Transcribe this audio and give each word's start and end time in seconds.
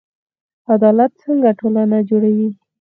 عدالت 0.71 1.11
څنګه 1.23 1.49
ټولنه 1.59 1.97
جوړوي؟ 2.09 2.49